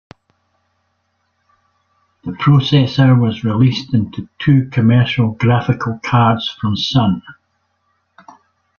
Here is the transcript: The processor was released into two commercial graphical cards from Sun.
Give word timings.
The 2.23 2.31
processor 2.31 3.21
was 3.21 3.43
released 3.43 3.93
into 3.93 4.27
two 4.39 4.67
commercial 4.71 5.33
graphical 5.33 5.99
cards 6.01 6.49
from 6.59 6.75
Sun. 6.75 7.21